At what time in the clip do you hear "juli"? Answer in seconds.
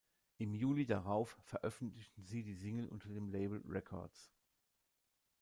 0.55-0.87